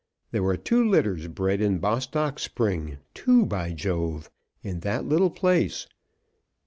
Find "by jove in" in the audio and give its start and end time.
3.45-4.79